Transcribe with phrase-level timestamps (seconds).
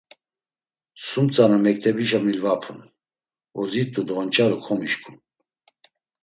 [1.07, 2.79] Sum tzana mektebişe milvapun,
[3.61, 5.15] ozit̆u do onç̌aru komişǩun.